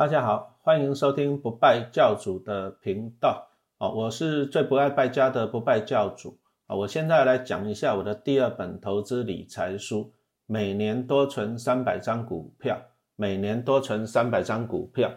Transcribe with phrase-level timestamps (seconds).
[0.00, 3.46] 大家好，欢迎收听不败教主的频道
[3.76, 6.74] 哦，我是最不爱败家的不败教主啊。
[6.74, 10.10] 我现在来讲一下我的第二本投资理财书，
[10.46, 12.80] 每年多存三百张股票，
[13.14, 15.10] 每年多存三百张股票。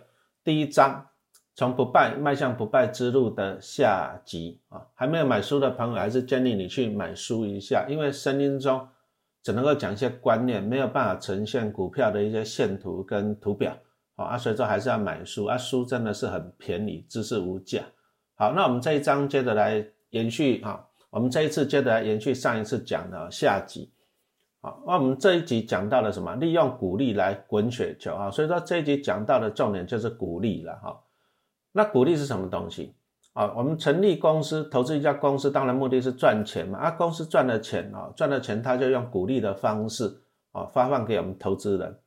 [0.44, 1.08] 第一章，
[1.56, 8.86] 从不败迈向不败之路的下集啊，还没有买书的朋友，还是建议你去买书一下，因为声音中
[9.42, 13.74] 只能够讲一些观念，没有办法呈现股票的一些线图跟图表。
[14.16, 17.82] 好啊，所以说还是要买书啊，书真的是很便宜，知识无价。
[18.36, 23.92] 好，那我们这一章接着来延续啊，我们这一次接着来延续上一次讲的下集。
[24.62, 26.36] 好，那我们这一集讲到了什么？
[26.36, 31.02] 利用股利来滚雪球啊，所以说这一集讲到的重点就是股利了哈。
[31.72, 32.94] 那股利是什么东西
[33.34, 33.52] 啊？
[33.56, 36.78] 我们成立公司，投资一家公司，当然目的是赚钱嘛。
[36.78, 40.22] 啊，公司赚了钱啊，赚了钱，他就用股利的方式
[40.52, 42.00] 啊发放给我们投资人。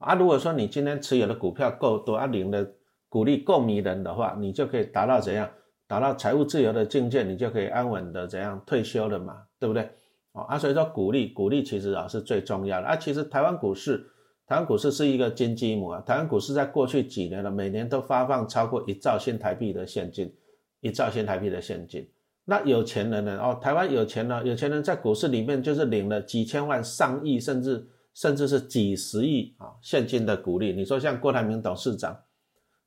[0.00, 2.66] 啊，如果说你今天持有的股票够多，啊，领的
[3.10, 5.48] 股利够迷人的话，你就可以达到怎样？
[5.86, 9.90] 达到财务自由的境界，你就可以安稳的怎样退休了嘛，对不对？
[10.32, 12.86] 哦啊，所以说股利，股利其实啊是最重要的。
[12.86, 13.98] 啊，其实台湾股市，
[14.46, 16.00] 台湾股市是一个金鸡母啊。
[16.00, 20.32] 台湾股市在过去几年了，每年都发放超过一兆新台币的现金，
[20.80, 22.08] 一兆新台币的现金。
[22.46, 23.38] 那有钱人呢？
[23.38, 27.86] 哦，台湾有钱呢，有钱人在股市里面就是领了几千万、上亿，甚至。
[28.14, 32.18] 甚至是几十亿啊现金的股利，你说像郭台铭董事长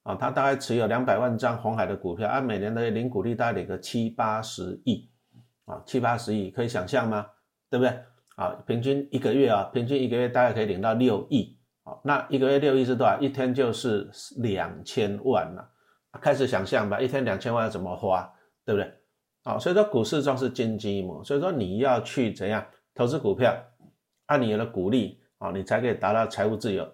[0.04, 5.10] 啊，他大概持有两百万张红海的股票，按每年的领股利大概领个七八十亿
[5.66, 7.26] 啊，七八十亿可以想象吗？
[7.70, 7.98] 对不对？
[8.36, 13.20] 啊，平均一个月啊，平均一个月大概可以领到六亿啊，那一个月六亿是多少？
[13.20, 15.70] 一天就是两千万了，
[16.20, 18.30] 开始想象吧，一天两千万要怎么花，
[18.66, 18.92] 对不对？
[19.44, 23.56] 啊，所以说股市中是金鸡母，所以说你要去怎样投资股票，
[24.28, 25.22] 按你的鼓励。
[25.40, 26.90] 啊，你才可以达到财务自由。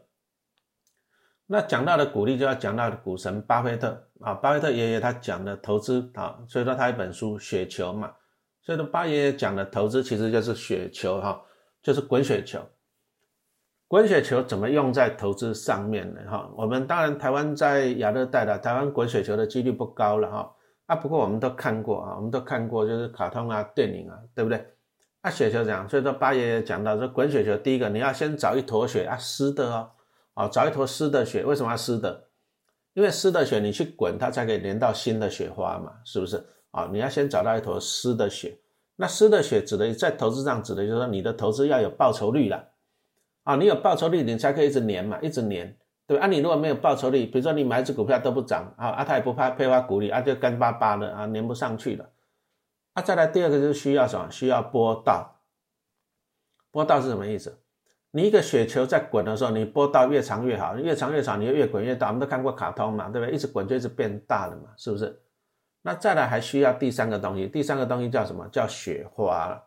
[1.46, 8.12] 那讲到的鼓励，就要讲到股神巴菲特啊，巴菲特爷爷他讲的投资啊，所以说他一本书《雪球》嘛，
[8.64, 11.40] 所以说巴爷爷讲的投资其实就是雪球哈，
[11.84, 12.60] 就是滚雪球。
[13.88, 16.22] 滚雪球怎么用在投资上面呢？
[16.28, 20.56] 哈，我们当然台湾在亚热带的，台湾滚雪球的几率不高了哈。
[20.88, 24.66] 啊，不过我们都看过啊，我们都看过就是卡通啊、电影啊，对不对？
[25.22, 29.92] 啊，雪球讲，所以说八爷爷讲到说滚雪球，第一个你要先找一坨雪啊，湿的哦，
[30.34, 32.28] 啊，找一坨湿的雪，为什么要湿的？
[32.94, 36.46] 因为湿的雪你去滚，它才可以连到新的雪花嘛，是不是？
[36.72, 38.60] 啊，你要先找到一坨湿的雪，
[38.96, 42.70] 那湿的雪指的在投资上指的就是说你的投资要有报酬率了，
[43.44, 45.76] 啊，你有报酬率，你才可以一直粘嘛，一直粘，
[46.08, 46.24] 对吧？
[46.24, 52.10] 啊，你如果没有报酬率，比如说你买一只股票都不涨，啊，啊，它也不怕配发股利，啊，就干巴巴的啊，粘不上去了。
[53.00, 54.30] 那再来第二个就是需要什么？
[54.30, 55.40] 需要波道。
[56.70, 57.58] 波道是什么意思？
[58.12, 62.08] 你一个雪球在滚的时候，你波道越长越好，越长越长，你就越滚越大。
[62.08, 63.34] 我们都看过卡通嘛，对不对？
[63.34, 65.18] 一直滚就一直变大了嘛，是不是？
[65.82, 68.46] 那再来还需要第三个东西，第三个东西叫什么？
[68.52, 69.64] 叫雪花。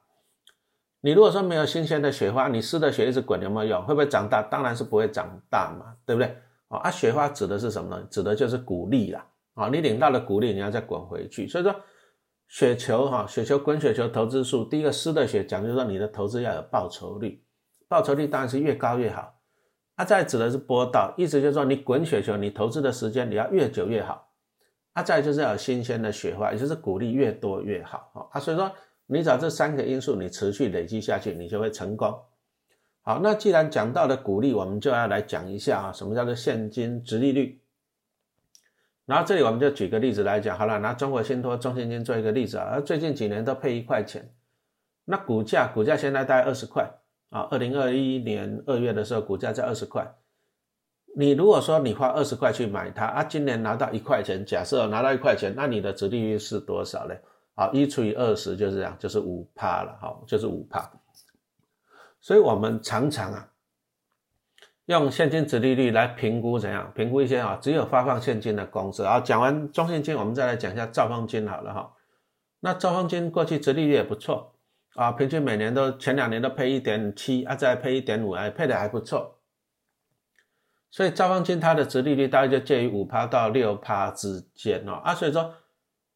[1.01, 3.83] 你如果说没有新鲜的雪花，你湿的雪一直滚有没有用？
[3.87, 4.43] 会不会长大？
[4.43, 6.37] 当然是不会长大嘛，对不对？
[6.69, 8.07] 哦啊，雪花指的是什么呢？
[8.11, 9.27] 指的就是鼓励啦。
[9.55, 11.49] 啊，你领到了鼓励，你要再滚回去。
[11.49, 11.75] 所以说。
[12.53, 17.43] 雪球哈，雪球滚雪球投资术，第一个湿的雪讲就是说你的投资要有报酬率，
[17.89, 19.41] 报酬率当然是越高越好。
[19.95, 24.29] 啊，再指的是波道，意思就是说你滚雪球，你投资的时间你要越久越好。
[24.93, 28.29] 啊，再就是要有新鲜的雪花，也就是鼓励越多越好。
[28.31, 28.71] 啊，所以说
[29.07, 32.15] 你找这三个因素，你持续累积下去，你就会成功。
[33.01, 37.62] 好，那既然讲到了鼓励，我们就要来讲一下啊，什么叫做现金值利率。
[39.05, 44.33] 然后这里我们就举个例子来讲好了，拿中国信托、中信金做一个例子啊，最近几年都配一块钱，
[45.05, 46.89] 那股价股价现在大概二十块
[47.31, 50.15] 啊，二零二一年二月的时候股价在二十块，
[51.17, 57.15] 你如果说你花二十块去买它啊，今年拿到一块钱，假设拿到一块钱，那你的值利率是多少呢？
[57.55, 60.91] 好，一除以二十就是这样，就是五帕了，好，就是五帕，
[62.21, 63.52] 所以我们常常啊。
[64.93, 66.93] 用现金值利率来评估怎样？
[66.95, 69.03] 评估一些啊，只有发放现金的公司。
[69.03, 71.93] 啊，讲完中信金，我们再来讲一下兆丰金好了哈。
[72.61, 74.55] 那兆丰金过去值利率也不错
[74.95, 79.41] 啊，平均每年都前两年都配一点七啊，再配一点五，哎，配的还不错。
[80.91, 85.55] 所以兆丰金它的值利率大概就介于五趴到六趴之间哦啊，所以说。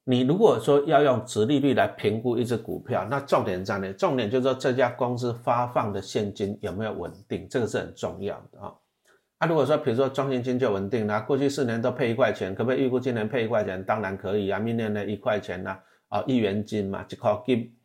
[0.08, 3.92] 你如果说要用值利率来评估一只股票，那重点在哪？
[3.94, 8.72] 重点就是说这家公司发放的现金有没有稳定，这个是很重要的啊。
[9.40, 13.84] 那如果说比如说中信金就稳定了，过去四年都配一块钱，可不可以预估今年配一块钱？
[13.84, 15.76] 当然可以啊，明年呢一块钱呢，
[16.06, 17.76] 啊一元金嘛，就靠金。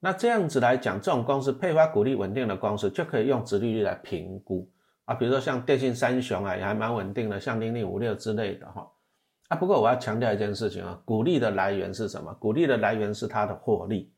[0.00, 4.68] 那这样子来讲，这种公司配发股利稳定的公司就可以用值利率来评估
[5.04, 8.84] 啊，比如说像电信三雄啊，也还蛮稳定的，像零零五六之类的哈。
[9.48, 12.32] 啊，不过我要强调一件事情啊，股利的来源是什么？
[12.34, 14.12] 股利的来源是它的获利，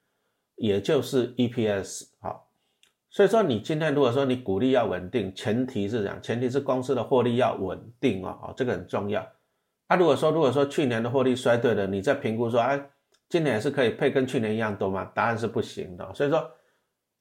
[0.56, 2.48] 也就是 EPS 好。
[3.10, 9.26] 所以说你今天如果说你股利要稳定，前提是这样，前提是公司的获利要稳定哦，哦，这个很重要。
[9.86, 12.90] 啊，如果说如果说去年的获利衰退了，你再评估说，哎，
[13.28, 15.10] 今年是可以配跟去年一样多吗？
[15.14, 16.12] 答案是不行的。
[16.14, 16.50] 所以说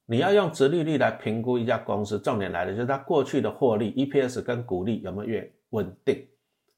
[0.06, 6.26] 你要用直利率来评估一家公司，重点来了，就是它过去的获利 EPS 跟股利有没有越稳定。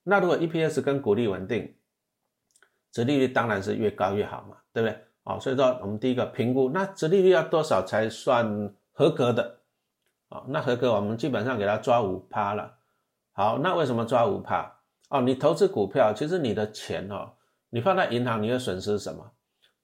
[0.10, 1.74] 那如果 EPS 跟股利稳定，
[2.92, 5.00] 折利率当然是越高越好嘛，对不对？
[5.24, 8.74] 哦，所以说我们第一个评估，那折利率要多少才算？
[8.92, 9.62] 合格的，
[10.28, 12.80] 哦，那合格我们基本上给它抓五趴了。
[13.32, 14.76] 好，那为什么抓五趴？
[15.10, 17.32] 哦，你投资股票，其实你的钱哦，
[17.70, 19.32] 你放在银行你会损失什么？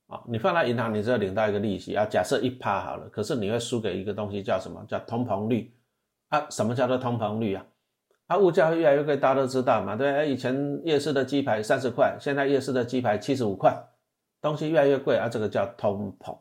[0.08, 4.84] 啊，你放在银行你只有领到一个利息啊，假设一趴好了，可是你会输给一个东西叫什么？
[4.86, 5.74] 叫通膨率
[6.28, 6.46] 啊？
[6.50, 7.66] 什么叫做通膨率啊？
[8.28, 10.32] 啊，物价会越来越贵，大家都知道嘛，对不对？
[10.32, 13.76] 以前夜市的鸡排三十块，现在夜市的鸡排七十五块，
[14.42, 16.36] 东西越来越贵啊，这个叫通膨。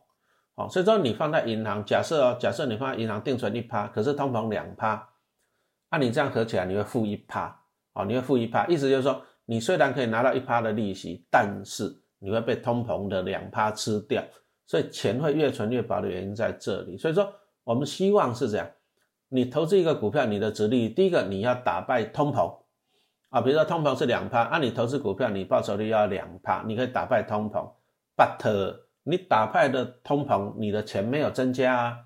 [0.56, 5.08] 哦，所以说你放在银行，假设哦，假设你放在银行定存一趴，可是通膨两趴，
[5.90, 7.54] 那你这样合起来你会负一趴，
[7.92, 14.22] 哦，你会负一趴，意思就是说，你虽然可以拿到一趴的利息，但是你会被通膨的两趴吃掉，
[14.64, 16.96] 所以钱会越存越薄的原因在这里。
[16.96, 17.30] 所以说，
[17.64, 18.66] 我们希望是这样，
[19.34, 22.56] 你投资一个股票，你的值率，第一个你要打败通膨，
[23.30, 27.68] 啊，比如说通膨是两趴，那你投资股票，你报酬率要两趴，你可以打败通膨
[28.16, 31.98] ，but 你打败的通膨，你的钱没有增加啊，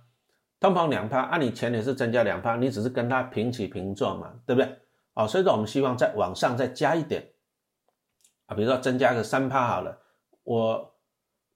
[0.59, 4.79] 通膨两趴，啊，你钱也是增加两趴，你只是跟它平起平坐嘛，对不对？
[5.13, 7.29] 哦，所以说我们希望再往上再加一点。
[8.47, 9.99] 啊，比如说增加个三趴好了，
[10.45, 10.95] 我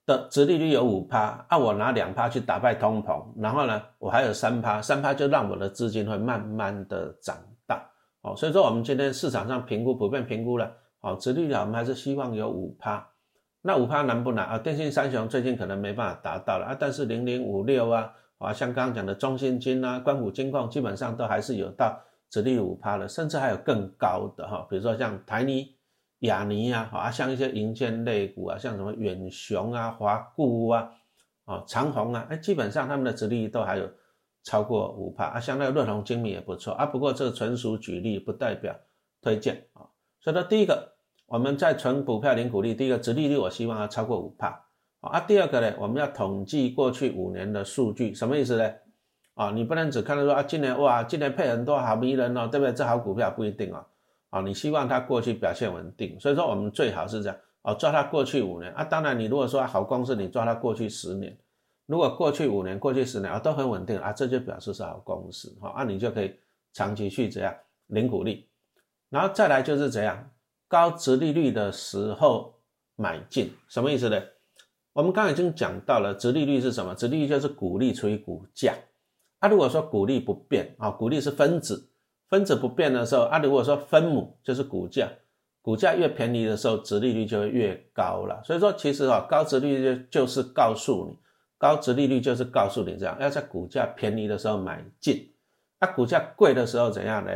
[0.05, 7.89] 的殖利率有五趴，啊，我拿两趴去打败通膨，然后呢，我还有三趴，三趴就让我的资金会慢慢的长大，
[8.23, 13.09] 哦，所以说我们今天市场上评估普遍评估了，哦，殖利率我们还是希望有五趴。
[13.65, 14.59] 那五趴难不难啊？
[14.59, 21.97] 电信三雄最近可能没办法达到了啊，但是零零五六啊，啊，像刚刚讲的中信金啊、关谷金矿，基本上都还是有到
[22.29, 25.69] 直立五趴了，甚至还有更高的哈，比如说像台泥、
[26.23, 30.91] 亚尼啊，啊，像一些银建类股啊，像什么远雄啊、华固啊、
[31.45, 33.89] 啊长虹啊，哎，基本上他们的殖利率都还有
[34.43, 38.75] 超过五帕啊，像那个润虹精密也不错啊，不过这个纯属举例，不代表
[39.21, 39.87] 推荐啊，
[40.21, 40.91] 所以说第一个。
[41.27, 44.67] 我们在存股票领股利，第一个殖利率我希望要超过五帕
[45.01, 45.19] 啊。
[45.21, 48.71] 第二个呢，我们要统计过去五年的数据，什么意思呢？
[49.33, 52.75] 啊，你不能只看到说啊，今年哇，今年配很多好迷人哦，对不对？
[52.75, 53.83] 这好股票不一定哦。
[54.33, 58.83] 啊，你希望它过去表现稳定，所以说我们最好是这样哦，抓它过去五年啊。
[58.83, 61.37] 当然，你如果说好公司，你抓它过去十年，
[61.85, 66.35] 如果过去五年、过去十年啊都很稳定啊，这就表示是好公司哈，啊，你就可以
[66.73, 67.55] 长期去这样
[67.89, 68.49] 领股利，
[69.11, 70.31] 然后再来就是怎样。
[70.67, 72.55] 高值利率的时候
[72.97, 74.19] 买进，什么意思呢？
[74.95, 76.95] 我们刚刚已经讲到了，值利率是什么？
[76.95, 78.75] 值利率就是股利除以股价。
[79.41, 81.91] 啊，如果说股利不变啊，股利是分子，
[82.33, 85.07] 分子不变的时候，啊，如果说分母就是股价，
[85.61, 88.41] 股价越便宜的时候，值利率就会越高了。
[88.43, 91.19] 所以说，其实啊，高值利率就是告诉你，
[91.59, 95.31] 高值利率就是告诉你这样，要在股价便宜的时候买进，
[95.81, 97.31] 啊，股价贵的时候怎样呢？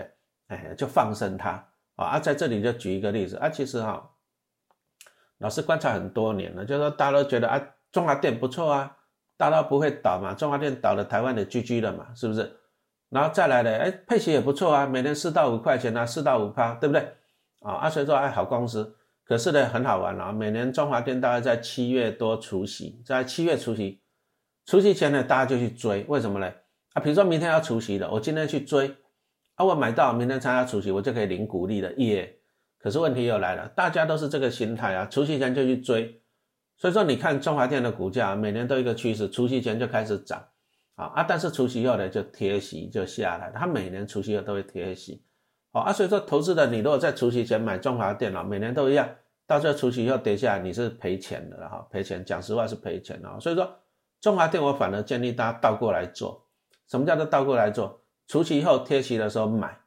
[0.47, 1.63] 哎，就放生它。
[1.97, 4.11] 啊，在这里就举一个例子啊，其实哈，
[5.37, 7.63] 老师观察很多年了，就是说大家都觉得啊，
[7.93, 8.97] 中华电不错啊，
[9.37, 12.51] 大家不会倒嘛，中华电倒了，台湾的 GG 了嘛，是不是？
[13.11, 17.03] 然后再来呢，哎，配息也不错啊，每年四到五块钱啊，四到五趴，对不对？
[17.61, 24.01] 啊，阿以说哎，好公司，可是呢，很好玩啊，每年中华电大概在七月多除夕，在七月除夕，
[24.65, 26.53] 除夕前呢，大家就去追，为什么呢？
[26.95, 28.95] 啊，比如说明天要除夕了，我今天去追。
[29.55, 32.31] 啊，我买到明天参加除夕，我就可以领股利了耶。
[32.79, 36.21] 可是问题又来了，大家都是这个心态啊，除夕前就去追。
[36.77, 40.47] 所以说，你看中华电的股价每年都一个趋势，除夕前就开始涨
[40.97, 45.23] 啊啊，但是除夕后呢就贴息就下来，它每年除夕后都会贴息。
[45.73, 49.09] 好啊，所以说投资的你如果在除夕前买中华电脑，每年都一样，
[49.47, 53.41] 到这除夕后跌下来你是赔钱的了哈，赔钱，讲实话是赔钱的。
[53.41, 53.79] 所以说
[54.21, 56.47] 中华电我反而建议大家倒过来做，
[56.89, 58.03] 什么叫做倒过来做？
[58.27, 59.79] 除夕后贴息的时候买，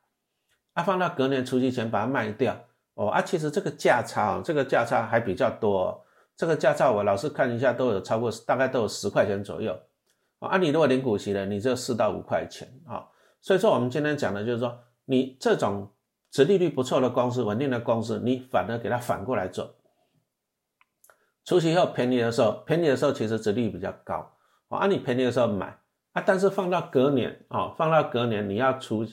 [0.74, 2.56] 啊，放到隔年除夕前把它卖掉，
[2.94, 6.06] 哦，啊，其实这个价差，这个价差还比较多，
[6.38, 9.78] 这个价差我老是看一下都有超过，大概都有十块钱左右，
[10.40, 13.08] 啊，你如果领股息了，你就四到五块钱，啊，
[13.42, 15.92] 所以说我们今天讲的就是说，你这种
[16.32, 19.76] 殖利率不错的公司，稳定的公司，你反而给它反过来做，
[21.46, 24.32] 除夕后便宜的时候，便宜的时候其实殖利率比较高，
[24.70, 25.78] 啊，你便宜的时候买。
[26.12, 29.06] 啊，但是放到隔年啊，放到隔年你要除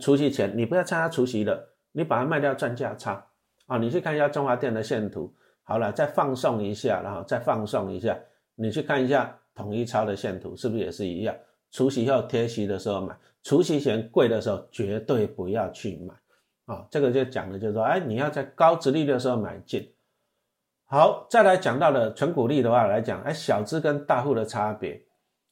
[0.00, 3.26] 除夕前你不要参加除夕了，你把它卖掉赚价差
[3.66, 3.76] 啊！
[3.78, 5.34] 你去看一下中华电的线图，
[5.64, 8.16] 好了，再放送一下，然后再放送一下，
[8.54, 11.34] 你去看一下统一超的线图，是不是也是一样？
[11.72, 16.14] 除夕后贴息的时候买，除夕前贵的时候绝对不要去买
[16.74, 16.86] 啊！
[16.88, 19.92] 这个就讲的就是说，哎，你要在高值利率的时候买进。
[20.86, 25.02] 好，再来讲到了纯股利的话来讲，哎，小资跟大户的差别。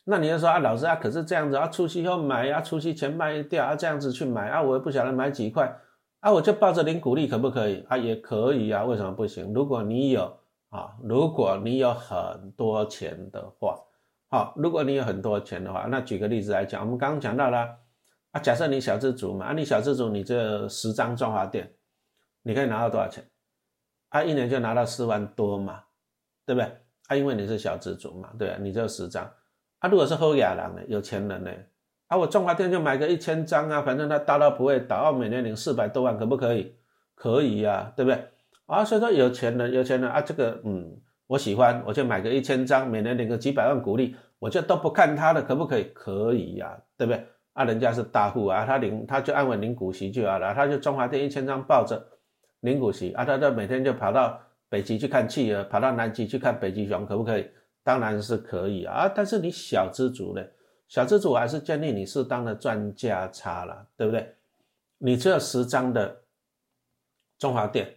[0.04, 5.76] 那你就说啊，老师啊，可是这样子啊，除夕后买啊，除夕前卖掉啊，这样子去买啊，我也不晓得买几块
[6.20, 7.98] 啊，我就抱着零股利可不可以啊？
[7.98, 9.52] 也可以啊，为什么不行？
[9.52, 10.22] 如果你有
[10.70, 13.78] 啊，如果你有很多钱的话，
[14.28, 17.78] 好，如果你有很多钱的话，那举个例子来讲，我们刚刚讲到了
[18.32, 21.72] 啊，假设你小资族嘛，啊，你小资族，你这十张中华店，
[22.42, 23.24] 你可以拿到多少钱？
[24.08, 25.84] 啊，一年就拿到四万多嘛，
[26.44, 26.70] 对不对？
[27.06, 29.24] 啊，因为你是小资族嘛，对啊，你这十张。
[29.78, 31.50] 啊，如果是后亚郎呢，有钱人呢，
[32.08, 36.74] 啊，我中华电就买个一千张啊，反正他大到不会倒，每年领四百多万，可不可以？
[37.14, 38.28] 可以呀，对不对？
[38.66, 45.84] 啊，所以说有钱人，有钱人啊，这个嗯，我喜欢，我就买个一千张，每年领个几百万股利，我就都不看他的，可不可以？
[45.94, 47.26] 可以呀，对不对？
[47.52, 52.00] 啊，人家是大户啊，他领他就安稳领股息就好了，他就中华电一千张抱着
[52.60, 57.48] 领股息啊，他就每天就跑到北极去看企鹅，跑到南极去看北极熊，可不可以？
[57.82, 60.44] 当然是可以啊，但是你小资族呢？
[60.88, 64.34] 小资族还是建议你适当的赚价差了，对不对？
[64.98, 66.22] 你只有十张的
[67.38, 67.88] 中华电，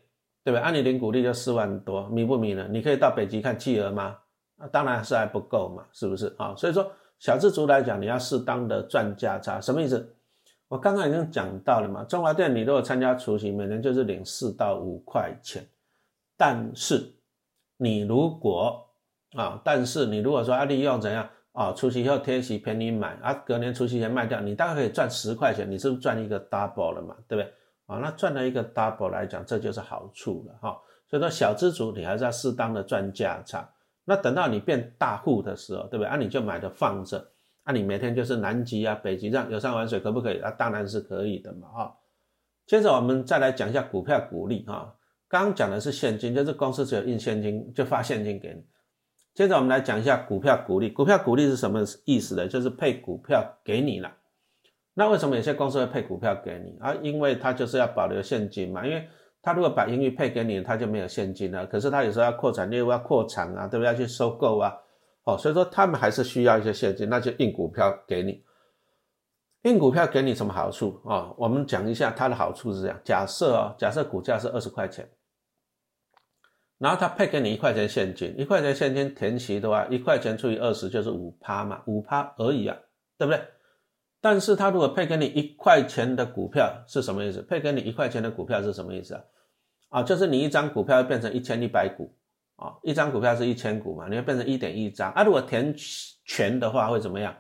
[0.44, 0.60] 对不对？
[0.60, 2.68] 按你零股利就四万多，迷不迷呢？
[2.70, 4.18] 你可以到北极看企鹅吗？
[4.58, 6.54] 啊，当然是还不够嘛，是不是啊？
[6.56, 10.16] 所以说小资族来讲，你要适当的赚价差，什么意思？
[10.68, 15.66] 我刚刚已经讲到了嘛，中华店你如果参加除夕，每年就是领四到五块钱，
[16.38, 17.12] 但是
[17.78, 18.86] 你如果
[19.36, 27.16] 啊，但是你如果说啊利用怎样啊，除夕后贴息便宜买啊，隔年除夕前卖掉，你大概可以赚十块钱，你是不是赚一个 double 了嘛？
[27.28, 27.54] 对不对？
[27.90, 30.80] 啊，那赚了一个 double 来讲，这就是好处了哈。
[31.08, 33.68] 所以说小资主你还是要适当的赚价差。
[34.06, 36.08] 那等到你变大户的时候，对不对？
[36.08, 37.32] 啊，你就买的放着，
[37.64, 40.40] 啊，你每天就是南极啊、北极这样游山玩水，可不可以？
[40.40, 41.96] 啊，当然是可以的嘛哈。
[42.66, 44.96] 接着我们再来讲一下股票股利哈。
[45.28, 48.64] 刚刚讲的是现金，就是公司只有印现金就发现金给你。
[49.34, 50.90] 接着我们来讲一下股票股利。
[50.90, 52.48] 股票股利是什么意思呢？
[52.48, 54.12] 就是配股票给你了。
[55.00, 56.94] 那为什么有些公司会配股票给你啊？
[57.02, 58.86] 因为它就是要保留现金嘛。
[58.86, 59.08] 因为
[59.42, 61.66] 他如果把盈余配给你，他就没有现金了。
[61.66, 63.88] 可是他有时候要扩展业务、要扩产啊，对不对？
[63.88, 64.76] 要去收购啊，
[65.24, 68.44] 哦，所以说他们还是需要一些现金，那就印股票给你。
[69.62, 71.34] 印股票给你什么好处啊？
[71.38, 73.00] 我们讲一下它的好处是这样。
[73.06, 75.10] 假设啊，假设股价是二十块钱。
[76.78, 82.78] 然后他配给你一块钱现金，一块钱现金填息的话，一块钱除以二十就是五趴嘛，五趴而已啊，
[83.18, 83.42] 对不对？
[84.22, 87.42] 但是他如果配给你一块钱的股票是什么意思？
[87.42, 89.22] 配给你一块钱的股票是什么意思啊？
[89.90, 92.14] 啊，就是你一张股票变成一千一百股
[92.58, 95.24] 啊，一张股票是一千股嘛，你会变成一点一张啊。
[95.24, 95.74] 如果填
[96.26, 97.36] 全的话会怎么样？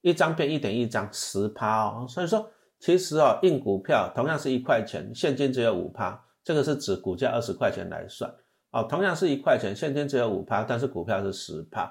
[0.00, 2.06] 一张变一点一张，十趴哦。
[2.08, 8.30] 所以说，其实哦，印股票同样是一块钱，现金只有五趴，这个是指股价二十块钱来算。
[8.70, 11.84] 哦，同样是一块钱，现金只有五趴，但是股票是十趴，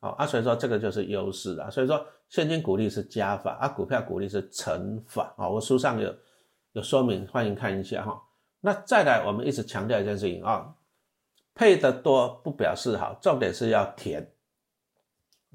[0.00, 1.68] 哦啊，所以说这个就是优势啊。
[1.68, 5.46] 所以说现金股利是加法，啊，股票股利是乘法啊。
[5.46, 6.10] 我书上有
[6.72, 8.22] 有说明，欢迎看一下哈。
[8.62, 10.74] 那再来，我们一直强调一件事情啊，
[11.54, 14.32] 配的多不表示好，重点是要填，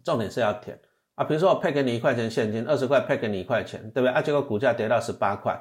[0.03, 0.79] 重点是要填
[1.15, 1.23] 啊。
[1.23, 4.09] 比如说我配给你一块钱现金，二十块配给你一块钱，对不对？
[4.09, 5.53] 啊，结果股价跌到十八块。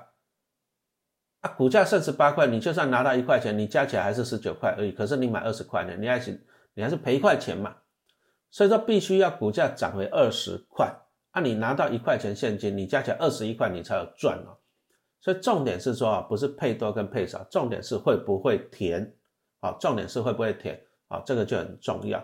[1.40, 4.92] 啊股价剩十八块，你就算拿到一块钱，你加起来还是十九块而已。
[4.92, 7.75] 可是你买二十块呢，你还是你还是赔一块钱嘛。
[8.50, 10.94] 所以说必须要股价涨回二十块，
[11.36, 14.56] 啊，你拿到一块钱现金，你加起来二十一块，你才有赚哦。
[15.20, 19.14] 所以重点是说啊，不是配多跟配少，重点是会不会填，
[19.60, 22.18] 啊，重点是会不会填，啊，这个就很重要。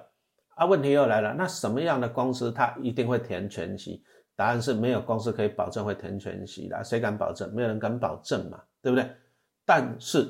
[0.54, 4.02] 啊，问题又来了，那什么样的公司它一定会填全息？
[4.34, 7.54] 答案是没有公司可以保证会填全息的，谁敢保证？
[7.54, 8.62] 没有人敢保证嘛。
[8.80, 9.08] 对不对？
[9.66, 10.26] 但是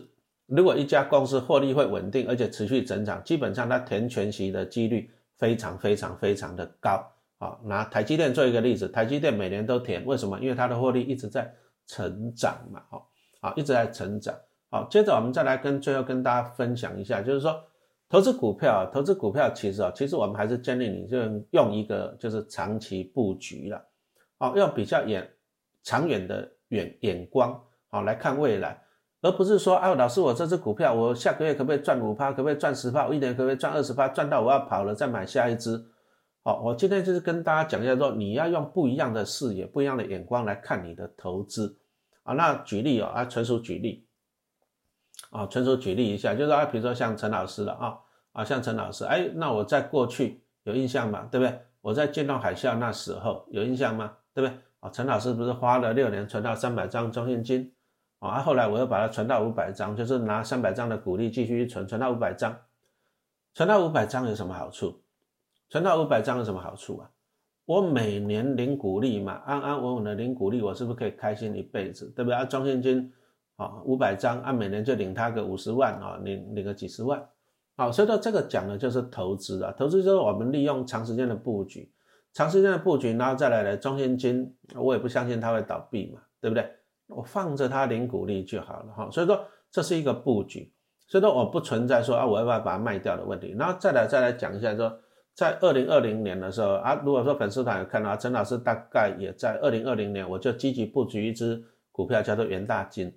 [0.46, 7.00] 如果一家公司获利会稳定，而且持续增长，基本上它填全息的几率非常非常非常的高
[7.44, 7.58] 啊。
[7.64, 10.38] 拿台积电做一个例子，台积电每年都填，为什么？
[10.40, 11.52] 因为它的获利一直在
[11.86, 13.08] 成长嘛，好，
[13.40, 14.34] 好一直在成长。
[14.70, 17.62] 好，接着我们再来跟最后跟大家分享一下，就是说
[18.08, 21.18] 投资股票，投资股票其实啊，其实我们还是建议你就
[21.50, 23.84] 用一个就是长期布局了，
[24.38, 25.28] 哦，用比较远
[25.82, 27.60] 长远的远眼光。
[27.88, 28.80] 好来看未来，
[29.20, 32.32] 而不是说，啊，老师，我这只股票，我下个月可不可以赚五趴？
[32.32, 33.06] 可不可以赚十趴？
[33.06, 34.08] 我一年可不可以赚二十趴？
[34.08, 35.78] 赚到我要跑了再买下一只。
[36.44, 41.78] 好，我今天就是跟大家讲一下，说你要用不一样的视野、不一样的眼光来看你的投资。
[42.24, 44.04] 啊，那举例哦，啊，纯属举例，
[45.30, 47.98] 啊，纯属举例一下，就是啊，比如说像陈老师了啊，
[48.32, 51.28] 啊，像陈老师，哎，那我在过去有印象吗？
[51.30, 51.60] 对不对？
[51.80, 54.16] 我在见到海啸那时候有印象吗？
[54.34, 54.58] 对不对？
[54.80, 57.72] 啊，陈老师不是花了六年存到三百张中现金，
[58.18, 62.56] 啊，后来我又把它存到五百张，就是拿三百张的股利继续存，存到五百张，
[63.54, 65.00] 存到五百张有什么好处？
[65.72, 67.08] 存到五百张有什么好处啊？
[67.64, 72.12] 我每年领股利嘛，安安稳稳的领股利，我是不是可以开心一辈子？
[72.14, 72.34] 对不对？
[72.36, 73.10] 啊，中现金
[73.56, 77.26] 啊，五百张，按每年就领他个五十万啊，领领个几十万，
[77.74, 81.90] 好，所以说这个讲的就是投资啊，投资就是我们利用长时间的布局，
[82.34, 86.70] 长时间的布局，然后再来的中现金，我也不相信它会倒闭嘛，对不对？
[87.06, 90.70] 我放着它领股利就好了哈，所以说这是一个布局，
[91.06, 94.98] 所以说我不存在说啊，我要不要把它卖掉的问题，然后再来再来讲一下说。
[95.34, 103.10] 在二零二零年的时候啊，如果说粉丝团有看到陈老师大概也在二零二零年，我就积极布局一只股票，叫做元大金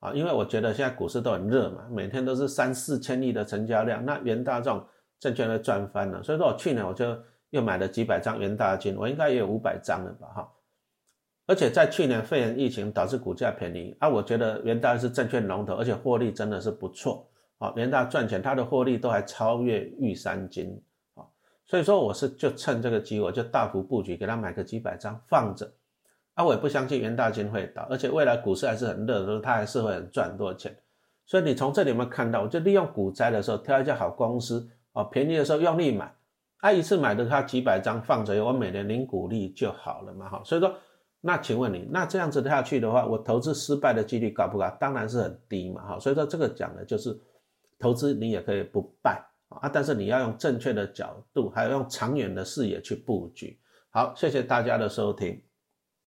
[0.00, 4.84] 啊，因为我觉得现在股市都很热嘛，每天都是三四千亿的成交量，那元大这种
[5.20, 7.16] 证券会赚翻了，所以说我去年我就
[7.50, 10.52] 又买了几百张元大金，我应该也有五百张了吧哈，
[11.46, 20.82] 而且在去年肺炎疫情导致股价便宜啊，我觉得元大是证券龙头，而且获利真的是不错啊，元大赚钱，它的获利都还超越玉山金。
[21.74, 25.68] 所以说我是就趁这个机会，就大幅布局，给他买个几百张放着。
[26.34, 30.72] 啊，我也不相信元大金会倒，而且未来股市还是很热的时候，它还是会很赚很多钱。
[31.26, 36.14] 所以你从这里面看到，我就利用股灾的时候挑一家好公司，哦，便宜的时候用力买，
[36.58, 40.40] 啊，一次买的它几百张放着，我每年领股利就好了嘛，哈。
[40.44, 40.72] 所以说，
[41.22, 44.70] 那请问你，那这样子下去的话，我投资失败的几率高不高？
[44.78, 45.98] 当然是很低嘛，哈。
[45.98, 47.20] 所以说这个讲的就是
[47.80, 49.20] 投资你也可以不败。
[49.60, 49.68] 啊！
[49.68, 53.58] 但是你要用正确的角度，还有用长远的视野去布局。
[53.90, 55.40] 好，谢谢大家的收听。